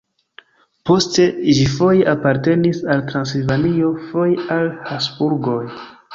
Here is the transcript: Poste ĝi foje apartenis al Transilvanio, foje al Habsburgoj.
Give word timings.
Poste 0.89 1.27
ĝi 1.57 1.65
foje 1.73 2.07
apartenis 2.13 2.81
al 2.95 3.05
Transilvanio, 3.13 3.93
foje 4.09 4.43
al 4.59 4.73
Habsburgoj. 4.91 5.63